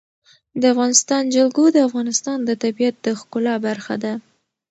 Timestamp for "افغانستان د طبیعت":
1.87-2.95